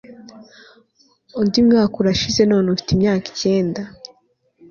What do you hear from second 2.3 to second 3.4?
none ufite imyaka